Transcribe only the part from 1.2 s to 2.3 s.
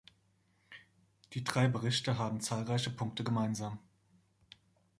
Die drei Berichte